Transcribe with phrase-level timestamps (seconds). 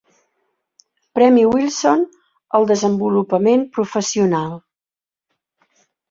[1.17, 2.05] Premi Wilson
[2.59, 4.55] al desenvolupament professional.